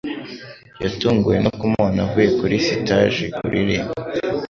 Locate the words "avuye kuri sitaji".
2.05-3.23